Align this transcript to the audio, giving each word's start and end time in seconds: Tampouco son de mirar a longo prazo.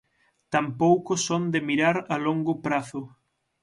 Tampouco 0.53 1.11
son 1.27 1.43
de 1.53 1.59
mirar 1.67 1.97
a 2.13 2.15
longo 2.25 2.53
prazo. 2.65 3.01